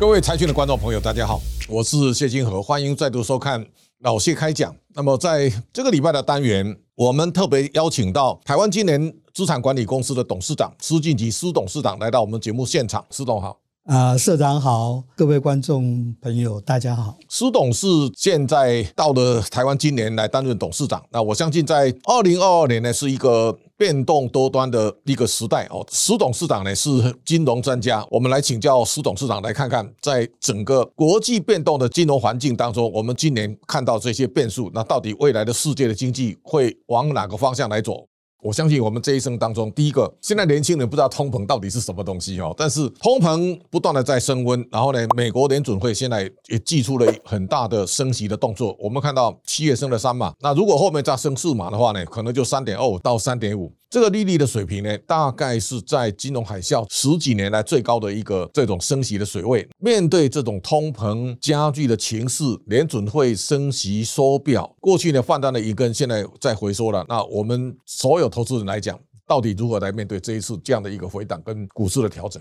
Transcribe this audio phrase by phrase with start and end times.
[0.00, 3.62] 各位财讯的观众朋友，大家好，我是谢金河，欢迎再度收看
[3.98, 4.74] 老谢开讲。
[4.94, 13.04] 那么在这个礼拜的单元，我们特别邀请到台湾金联资产管理公司的董事长施晋级施董事长来到我们节目现场。
[13.10, 17.18] 施董好，啊，社长好，各位观众朋友大家好。
[17.28, 21.02] 施董是现在到了台湾今年来担任董事长。
[21.10, 23.58] 那我相信在二零二二年呢，是一个。
[23.80, 26.90] 变动多端的一个时代哦，施董事长呢是
[27.24, 38.06] 金融专家，我们来请教施董事长，来看看在整个国际变动的金融环境当中，我们今年看到这些变数，那到底未来的世界的经济会往哪个方向来走？
[38.42, 48.76] 我相信我们这一生当中，第一个，现在年轻人不知道通膨到底是什么东西哦，但是通膨不断的在升温，然后呢，美国联准会现在也祭出了很大的升息的动作。
[48.80, 53.72] 我们看到七月升了三码，那如果后面再升四码的话呢，可能就三点二到三点五。
[53.90, 59.68] 这个利率的水平呢，大概是在金融海啸十几年来最高的一个这种升息的水位。
[59.80, 67.04] 面对这种通膨加剧的情势，联准会升息缩表，过去呢放大了一根，现在在回收了。
[67.08, 72.40] 那我们所有投资人来讲，到底如何来面对这一次这样的一个回档跟股市的调整？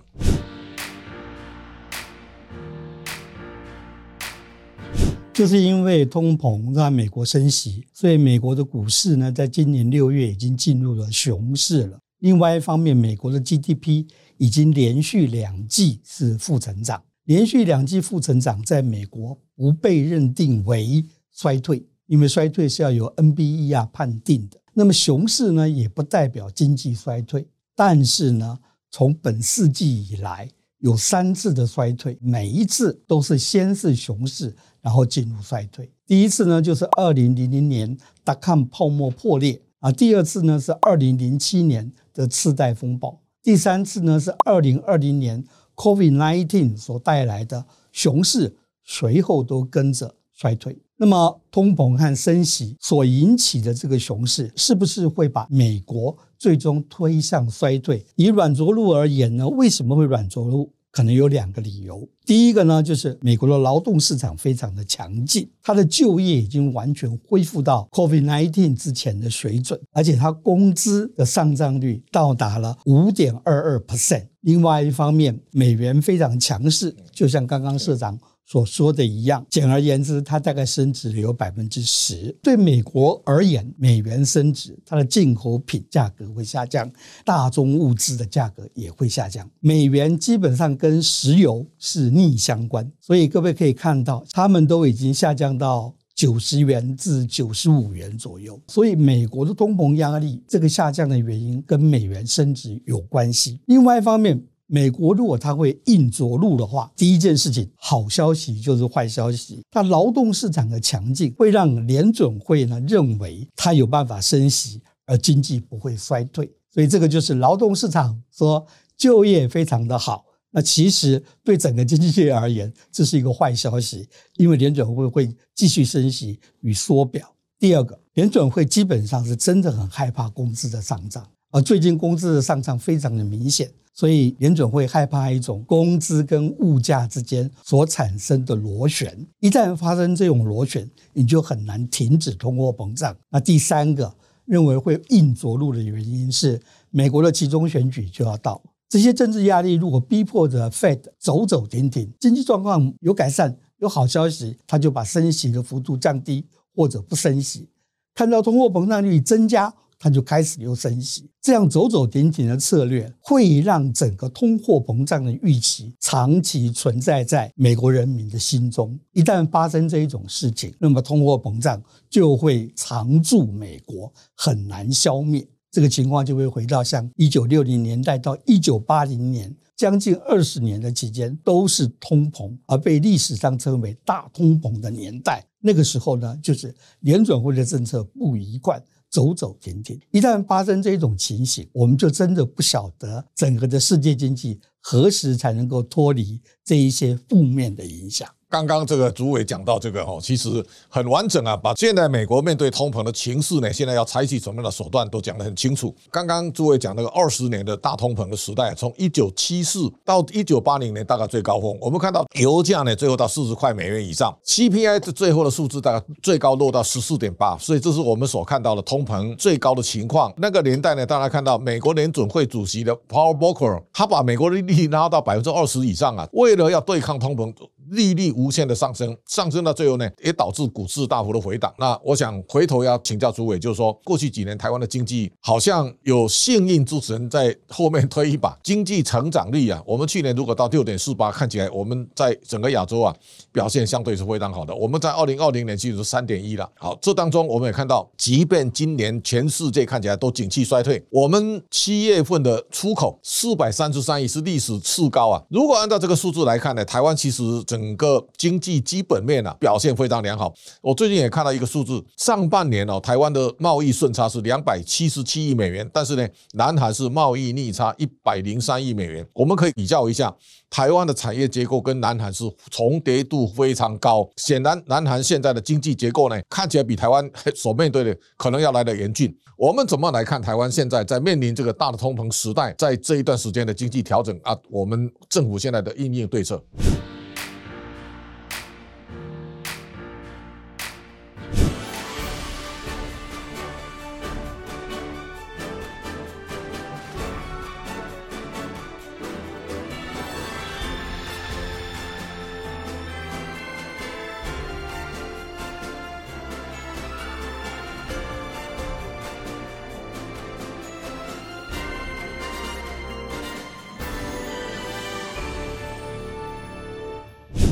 [5.34, 11.98] 就是因为通膨让美国升息，所以美国的股市呢，在今年六月已经进入了熊市了。
[12.20, 14.06] 另外一方面，美国的 GDP
[14.38, 24.60] 已经连续两季是负成长，连续两季负成长，在美国不被认定为衰退，因为衰退是要由 NBER 判定的。
[24.80, 28.58] 那么熊市呢，也不代表经济衰退，但是呢，
[28.90, 34.56] 从本世纪以来有三次的衰退，每一次都是先是熊市。
[34.82, 35.92] 然后进入衰退。
[36.08, 39.92] 第一次呢，就是二零零零年 dot-com 泡沫破裂啊。
[39.92, 43.20] 第二次呢，是二零零七年的次贷风暴。
[43.44, 45.44] 第三次呢，是二零二零年
[45.76, 48.56] COVID-19 所带来的熊市，
[48.86, 50.80] 随后都跟着衰退。
[51.02, 58.06] 那么，通膨和升息所引起的这个熊市，是不是会把美国最终推向衰退？
[58.18, 60.70] 以软着陆而言呢，为什么会软着陆？
[60.92, 62.06] 可能有两个理由。
[62.26, 74.26] 第一个呢，就是美国的劳动市场非常的强劲，它的就业已经完全恢复到 COVID-19 之前的水准，而且它工资的上涨率到达了五点二二 percent。
[74.42, 82.36] 另外一方面，美元非常强势，就像刚刚社长所说的一样，简而言之，它大概升值了有百分之十。
[82.42, 86.92] 对美国而言，美元升值，它的进口品价格会下降，
[87.24, 89.48] 大宗物资的价格也会下降。
[89.60, 98.60] 美元基本上跟石油是逆相关，所以各位可以看到，它们都已经下降到九十元至九十五元左右。
[98.68, 103.60] 所以美国的通膨压力这个下降的原因跟美元升值有关系。
[103.68, 109.64] 另外一方面，美国如果它会硬着陆的话，第一件事情，好消息就是坏消息。
[109.72, 116.48] 它劳动市场的强劲会让联准会呢认为它有办法升息，而经济不会衰退。
[116.72, 118.64] 所以这个就是劳动市场说
[118.96, 120.24] 就业非常的好。
[120.52, 127.28] 那其实对整个经济而言，这是一个坏消息，因为联准会会继续升息与缩表。
[127.58, 133.70] 第二个，联准会基本上是真的很害怕工资的上涨，而最近工资的上涨非常的明显。
[133.92, 143.14] 所以联准会害怕一种工资跟物价之间所产生的螺旋，一旦发生这种螺旋，你就很难停止通货膨胀。
[143.30, 144.16] 那第三个
[144.46, 146.58] 认为会硬着陆的原因是，
[146.92, 157.68] 美国的集中选举就要到，这些政治压力如果逼迫着 Fed 走走停停，经济状况有改善，有好消息，他就把升息的幅度降低或者不升息，
[158.16, 159.74] 看到通货膨胀率增加。
[160.00, 168.98] 他就开始又升息，这样走走停停的策略会让整个通货膨胀的预期长期存在在美国人民的心中。
[169.12, 175.46] 一旦发生这一种事情，那么通货膨胀就会常驻美国，很难消灭。
[175.70, 185.46] 这个情况就会回到像一九六零年代到一九八零年，将近二十年的期间都是通膨，而被历史上称为大通膨的年代。
[185.62, 188.82] 那个时候呢，就是联准会的政策不一贯。
[189.10, 198.30] 走走停停，一旦发生这种情形，我们就真的不晓得整个的世界经济何时才能够脱离这一些负面的影响。
[198.50, 205.94] 刚刚这个主委讲到这个哦，其实很完整啊，把现在美国面对通膨的情势呢，现在要采取什么样的手段都讲得很清楚。
[206.10, 220.34] 刚刚主委讲那个二十年的大通膨的时代，从一九七四到一九八零年大概最高峰，我们看到油价呢最后到四十块美元以上，CPI 的最后的数字大概最高落到十四点八，所以这是我们所看到的通膨最高的情况。
[220.38, 227.54] 那个年代呢，大家看到美国联准会主席的 Powell Volcker，他把美国的利率拉到百分之二十以上啊，为了要对抗通膨。
[227.92, 231.74] 利率无限的上升，上升到最后呢，也导致股市大幅的回档。
[231.78, 243.16] 那我想回头要请教诸位，就是说过去几年台湾的经济好像有幸运之神在后面推一把，经济成长率啊，我们去年如果到六点四八，看起来我们在整个亚洲啊
[243.52, 244.76] 表现相对是非常好的。
[244.76, 246.70] 我们在二零二零年其实是三点一了。
[246.76, 255.42] 好，这当中我们也看到，即便今年全世界看起来都景气衰退，我们七月份的出口四百三十三亿是历史次高啊。
[255.50, 260.54] 如果按照这个数字来看呢，台湾其实整整个经济基本面啊表现非常良好。
[260.82, 269.26] 我最近也看到一个数字，上半年哦，台湾的贸易顺差是两百七十七亿美元，但是呢，南韩是贸易逆差一百零三亿美元。
[269.34, 270.34] 我们可以比较一下，
[270.70, 274.30] 台湾的产业结构跟南韩是重叠度非常高。
[274.36, 279.34] 显然，南韩现在的经济结构呢，看起来比台湾所面对的可能要来得严峻。
[279.56, 286.62] 我们怎么来看台湾现在在面临这个大的通膨时代，在这一段时间的经济调整啊，我们政府现在的应应对策？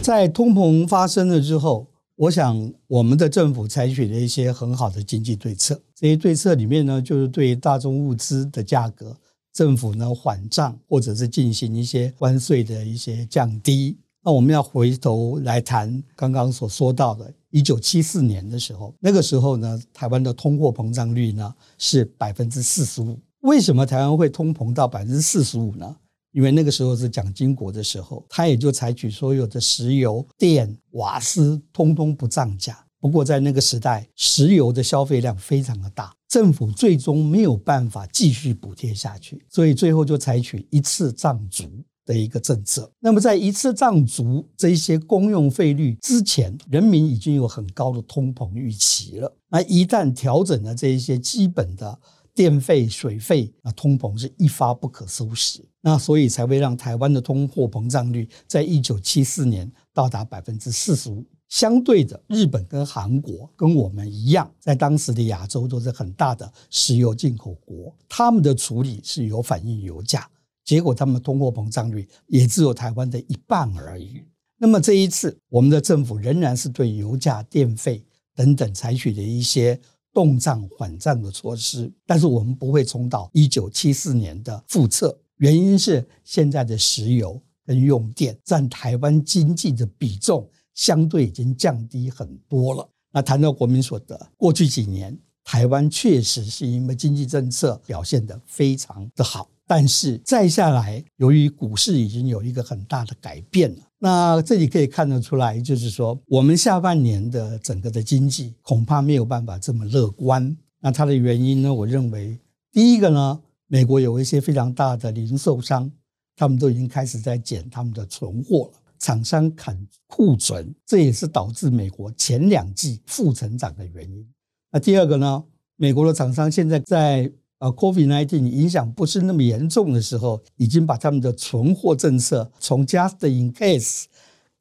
[0.07, 5.77] 在通膨发生了之后，我想我们的政府采取了一些很好的经济对策。
[5.93, 9.13] 这些对策里面呢，就是对大宗物资的价格，
[9.51, 13.97] 政府呢缓涨，或者是进行一些关税的一些降低。
[14.23, 23.19] 那我们要回头来谈刚刚所说到的，一九七四年的时候，那个时候呢，台湾的通货膨胀率呢是百分之四十五。
[23.41, 25.97] 为什么台湾会通膨到百分之四十五呢？
[26.37, 32.85] 因为那个时候是蒋经国的时候，他也就采取所有的石油、电、瓦斯通通不涨价。
[32.99, 41.65] 不过在那个时代，石油的消费量非常的大，政府最终没有办法继续补贴下去，所以最后就采取一次涨足
[42.05, 42.87] 的一个政策。
[42.99, 49.35] 那么在一次涨足这些公用费率之前，人民已经有很高的通膨预期了。
[49.49, 51.97] 那一旦调整了这一些基本的。
[52.37, 61.25] 电费、水费，啊通膨是一发不可收拾，那所以才会让台湾的通货膨胀率在一九七四年到达百分之四十五。
[61.49, 70.29] 相对的，日本跟韩国跟我们一样，在当时的亚洲都是很大的石油进口国，他们的处理是有反映油价，
[70.63, 74.21] 结果他们通货膨胀率也只有台湾的一半而已。
[74.59, 78.05] 那么这一次，我们的政府仍然是对油价、电费
[78.35, 79.79] 等等采取的一些。
[80.13, 85.17] 动涨缓涨的措施，但是我们不会冲到一九七四年的复测。
[85.37, 92.89] 原因是现在的石油跟用电占台湾经济的比重相对已经降低很多了。
[93.11, 99.49] 那谈到国民所得，过去几年台湾确实是因为经济政策表现得非常的好。
[99.67, 110.55] 但是再下来，由于股市已经有一个很大的改变了，那这里可以看得出来，就是说我们下半年的整个的经济恐怕没有办法这么乐观。
[110.79, 111.73] 那它的原因呢？
[111.73, 112.39] 我认为
[112.71, 115.91] 第一个呢，美国有一些非常大的零售商，
[116.35, 119.75] 他们都已经开始在减他们的存货了，厂商砍
[120.05, 124.27] 库存，这也是导致美国前两季负成长的原因。
[124.71, 125.43] 那第二个呢，
[125.75, 127.31] 美国的厂商现在在。
[127.59, 134.05] 啊，COVID-19 影响不是那么严重的时候，已经把他们的存货政策从 just in case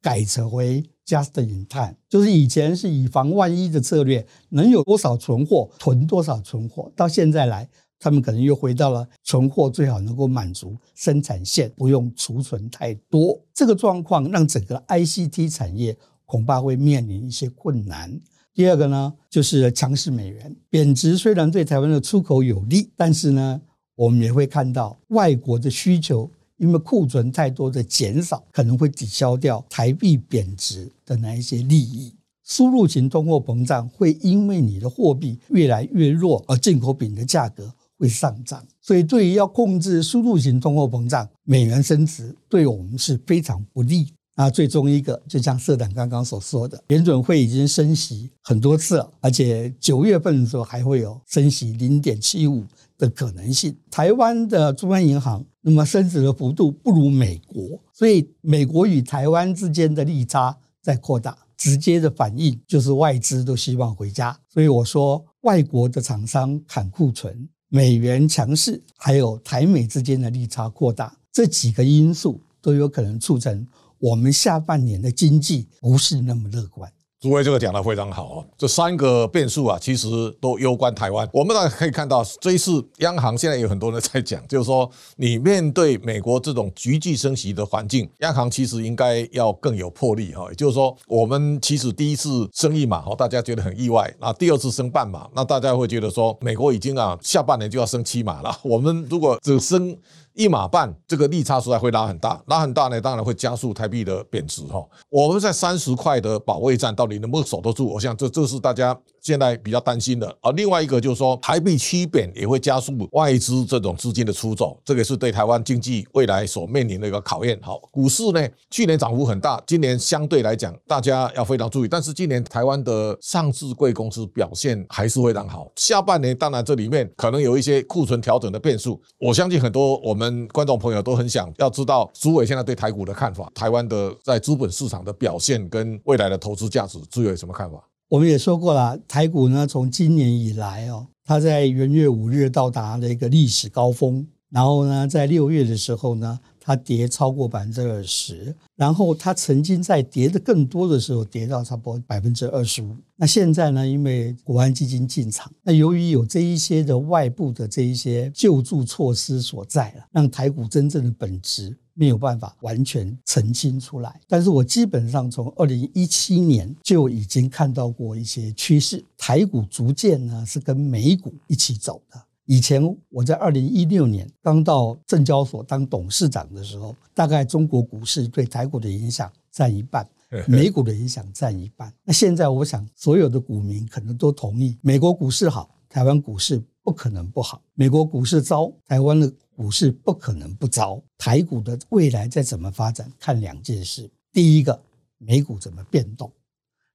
[0.01, 13.39] 改成为 just in time，就是以前是以防万一的策略，能有多少存货囤多少存货，到现在来，他们可能又回到了存货最好能够满足生产线，不用储存太多。
[13.53, 18.19] 这个状况让整个 ICT 产业恐怕会面临一些困难。
[18.57, 23.61] 第二个呢，就是强势美元贬值，虽然对台湾的出口有利，但是呢，
[23.93, 32.15] 我们也会看到外国的需求因为库存太多的减少，可能会抵消掉台币贬值的那一些利益。
[32.43, 38.65] 输入型通货膨胀会因为你的货币越来越弱，而进口品的价格会上涨。
[38.81, 44.07] 所以，对于要控制输入型通货膨胀，美元升值对我们是非常不利。
[44.39, 52.63] 那最终一个，就像社长刚刚所说的，联准会已经升息很多次了，而且九月份的时候还会有升息零点七五
[52.99, 53.75] 的可能性。
[53.89, 64.39] 台湾的中央银行那么升值的幅度不如美国，所以美国与台湾之间的利差在扩大，直接的反应就是外资都希望回家。
[64.53, 73.65] 所以我说，外国的厂商砍库存，美元强势，还有台美之间的利差扩大，这几个因素都有可能促成。
[73.99, 76.91] 我们下半年的经济不是那么乐观。
[77.19, 80.07] 诸位这个讲得非常好哦，这三个变数啊，其实
[80.39, 81.27] 都攸关台湾。
[81.33, 90.45] 我们大家可以看到，这一次央行现在有很多人在讲，就是说，你面对美国这种急剧升息的环境，央行其实应该要更有魄力哈。
[90.49, 98.55] 也就是说，我们其实第一次升一码，大家觉得很意外；那第二次升半码，那大家会觉得说，美国已经啊下半年就要升七码了。
[98.61, 99.97] 我们如果只升。
[100.37, 104.85] 一码半，这个利差出来会拉很大，拉很大呢，当然会加速台币的贬值哈。
[105.09, 107.87] 我们在三十块的保卫战到底能不能守得住？
[107.87, 108.95] 我想这这是大家
[109.27, 110.35] 现在比较担心的。
[110.41, 117.59] 而另外一个就是说，台币趋贬也会加速外资这种资金的出走，这个是对台湾经济未来所面临的一个考验。
[117.61, 121.87] 好，股市呢，去年涨幅很大，今年相对来讲大家要非常注意。
[121.87, 125.71] 但是今年台湾的上市贵公司表现还是非常好。
[125.75, 130.47] 下半年当然这里面可能有一些库存调整的变数，我相信很多我们。
[130.53, 137.81] 观众朋友都很想要知道朱伟现在对台股的看法，台湾的在资本市场的表现跟未来的投资价值，朱伟有什么看法？
[138.09, 146.39] 我们也说过了，台股呢，从今年以来哦，它在元月五日到达了一个历史高峰，然后呢，在六月的时候呢。
[146.67, 152.93] 它跌超过百分之二十，然后它曾经在跌的更多的时候跌到差不多百分之二十五。
[153.15, 164.19] 那现在呢，因为国安基金进场，那由于有这一些的外部的这一些救助措施所在了，让台股真正的本质没有办法完全澄清出来。
[164.27, 172.21] 但是我基本上从二零一七年就已经看到过一些趋势，台股逐渐呢是跟美股一起走的。
[172.47, 180.09] 以前我在二零一六年刚到证交所当董事长的时候，大概中国股市对台股的影响占一半，
[180.47, 181.93] 美股的影响占一半。
[182.05, 191.01] 那现在我想，所有的股民可能都同意，美国股市好，台湾股市不可能不好；美国股市糟，台湾的股市不可能不糟。
[191.17, 194.79] 台股的未来再怎么发展，看两件事：第一个，
[195.17, 196.31] 美股怎么变动。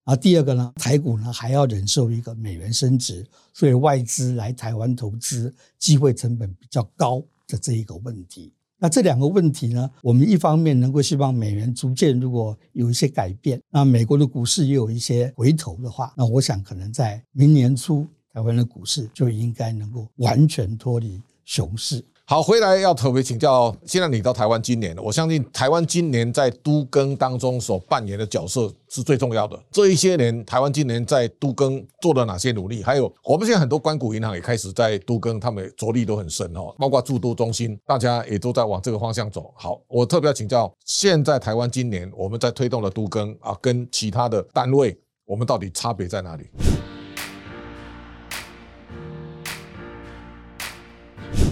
[0.05, 8.53] 啊第二个呢，台股呢还要忍受一个美元升值，所以外资来台湾投资机会成本比较高的这一个问题。
[8.79, 18.05] 那这两个问题呢，我们一方面能够希望美元逐渐如果有一些改变，那美国的股市也有一些回头的话，那我想可能在明年初，
[18.35, 22.05] 台湾的股市就应该能够完全脱离熊市。
[22.25, 23.75] 好，回来要特别请教。
[23.85, 29.61] 现在你到台湾今年，我相信台湾今年在都更当中所扮演的角色是最重要的。
[29.73, 32.83] 这一些年，台湾今年在都更做了哪些努力？
[32.83, 39.53] 还有，我们现在很多官股银行也开始在都更，他们着力都很深哦，包括驻都中心，大家也都在往这个方向走。
[39.57, 46.45] 好，我特别要请教，现在台湾今年我们在推动的都更啊，跟其他的单位，我们到底差别在哪里？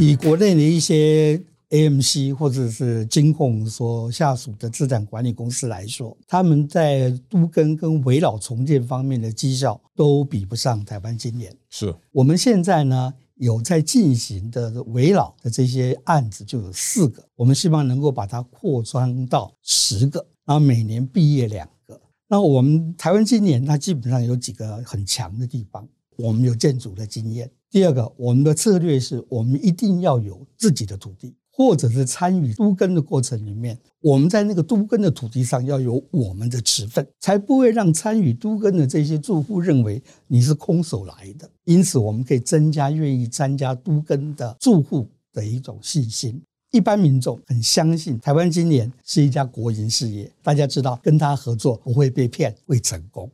[0.02, 1.38] 以国内的一些
[1.69, 11.54] AMC 或者是金控所下属的资产管理公司来说，他们在都跟跟围绕重建方面的绩效都比不上台湾今年。
[11.69, 22.00] 是我们现在呢有在进行的围绕的这些案子就有四个，我们希望能够把它扩张到十个，然后每年毕业两个。
[22.26, 27.50] 那我们台湾今年它基本上有几个很强的地方，我们有建筑的经验。
[27.70, 41.48] 第二个，我们的策略是我们一定要有自己的土地，或者是参与都耕的过程里面，我们在那个都耕的土地上要有我们的持份，才不会让参与都耕的这些住户认为你是空手来的。
[41.64, 46.42] 因此，我们可以增加愿意参加都耕的住户的一种信心。
[46.72, 53.30] 一般民众很相信台湾金联是一家国营事业，大家知道跟他合作不会被骗，会成功。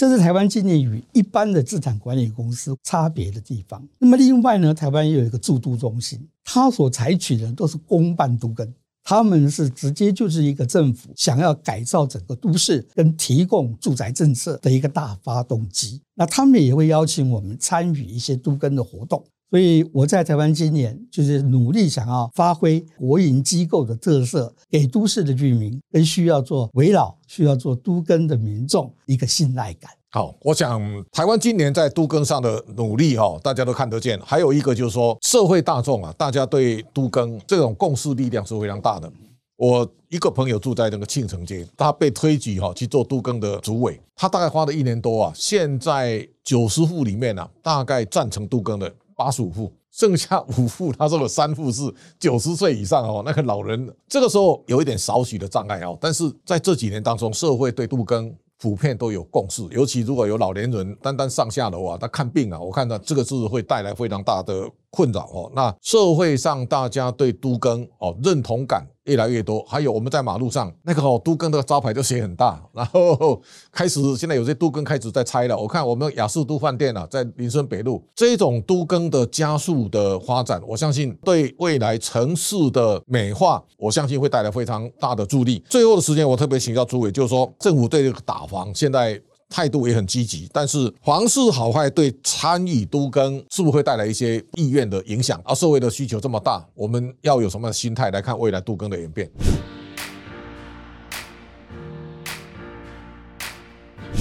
[0.00, 3.86] 这是台湾近年与一般的资产管理公司差别的地方。
[3.98, 16.00] 那么另外呢，台湾也有一个驻都中心，它所采取的都是公办都跟，他们是直接就是一个政府想要改造整个都市跟提供住宅政策的一个大发动机。
[16.14, 19.22] 那他们也会邀请我们参与一些都跟的活动。
[19.50, 29.90] 所以我在台湾今年就是努力想要发挥国营机构的特色，给都市的居民跟需要做危老、需要做都更的民众一个信赖感。
[30.12, 30.80] 好，我想
[31.12, 34.18] 台湾今年在都更上的努力哈，大家都看得见。
[34.20, 39.12] 还有一个就是说，社会大众啊，大家对都更这种共识力量是非常大的。
[39.56, 45.32] 我一个朋友住在那个庆城街，他被推举哈去做都更的主委，他大概花了一年多啊。
[45.34, 51.82] 现在九十户里面啊，大概赞成都更的八十五户，剩下五户，他说有三户是
[52.18, 55.94] 九十岁以上哦，那个老人，这个时候有一点少许的障碍哦。
[56.00, 65.50] 但是在这几年当中，社会对杜更普遍都有共识，尤其如果有老年人单单上下楼啊，他看病啊，我看到这个是会带来非常大的困扰哦。
[65.54, 68.86] 那社会上大家对都更哦认同感。
[69.04, 73.42] 越来越多，还有我们在马路上那个哦，都更的招牌就写很大， 然后
[73.72, 75.58] 开始现在有些都更开始在拆了。
[75.58, 85.60] 我看我们雅士都饭店啊，在林森北路这种都更的加速的发展，我相信对未来城市的美化，我相信会带来非常大的助力。
[85.68, 89.20] 最后的时间，我特别请教诸位，就是说政府对这个打房现在。
[89.50, 95.42] 态度也很积极，但是房市好坏对参与都更是不是会带来一些意愿的影响？
[95.44, 99.28] 而社会的需求这么大，我们要有什么样的心态来看未来都更的演变？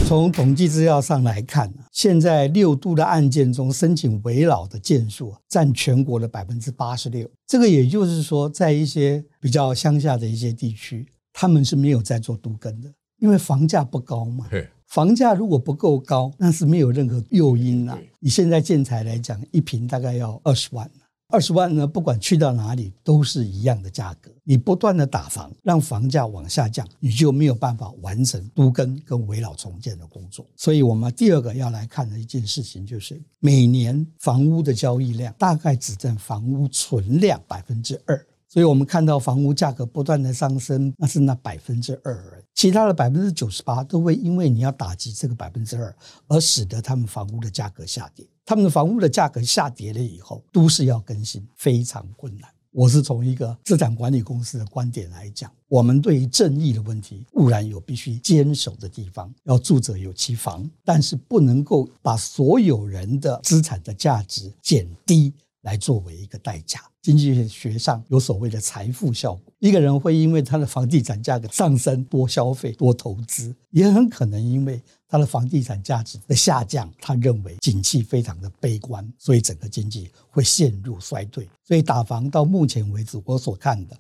[0.07, 7.29] 从统计资料上来看，现在六都的案件中，申请围老的件数占全国的百分之八十六。
[7.45, 14.47] 这个也就是说，在一些比较乡下的一些地区，他们是没有在做都更的，因为房价不高嘛。
[14.89, 17.97] 房价如果不够高，那是没有任何诱因了。
[18.21, 20.89] 以现在建材来讲，一平大概要二十万，
[21.27, 24.31] 二十万呢，不管去到哪里都是一样的价格。
[24.43, 30.43] 你不断的打房，让房价往下降，你就没有办法完成都更跟围绕重建的工作。
[30.55, 38.25] 所以，我们第二个要来看的一件事情，就是每年房屋的交易量大概只占房屋存量百分之二。
[38.51, 45.95] 所以我们看到房屋价格不断的上升，那是那百分之二，其他的百分之九十八都会因为你要打击这个百分之二，
[46.27, 48.27] 而使得他们房屋的价格下跌。
[48.43, 52.49] 他们的房屋的价格下跌了以后，都市要更新非常困难。
[52.71, 65.31] 我是从一个资产管理公司的观点来讲，我们对于正义的问题固然有必须坚守的地方，要住者有其房，但是不能够把所有人的资产的价值减低。
[65.63, 69.53] 来作为一个代价，经济学上有所谓的财富效果。
[69.59, 81.47] 一个人会因为他的房地产价格上升，多消费、多投资，也很可能因为他的房地产价值的下降，他认为景气非常的悲观，所以整个经济会陷入衰退。
[81.65, 83.97] 所以打房到目前为止，我所看的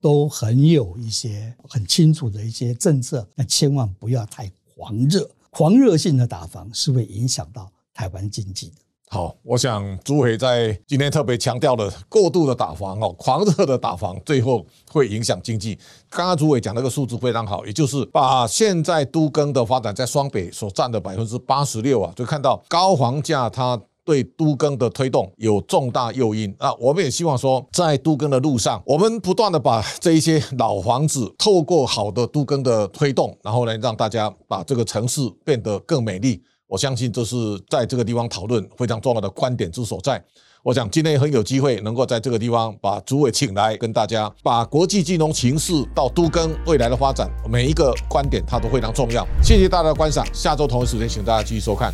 [0.00, 8.81] 都很有一些很清楚的一些政策，那千万不要太狂热，狂热性的打房是会影响到台湾经济的。
[9.12, 15.78] 好，我想朱伟在今天特别强调了过度的打房哦，狂热的打房，最后会影响经济。
[16.08, 26.72] 刚刚朱伟讲那个数字非常好，也就是把现在都更的发展在双北所占的百分之八十六啊，就看到高房价它对都更的推动有重大诱因啊。
[26.80, 36.42] 我们也希望说，在都更的路上，我们不断的把这一些老房子透过好的都更的推动，然后呢，让大家把这个城市变得更美丽。
[36.72, 37.36] 我相信这是
[37.68, 40.24] 在这个地方讨论非常重要的观点之所在。
[40.62, 49.22] 我想今天很有机会能够在这个地方把主委请来，跟大家把国际金融形势到都更未来的发展，每一个观点它都非常重要。
[49.42, 51.92] 谢谢大家的观赏，下周同一时间请大家继续收看。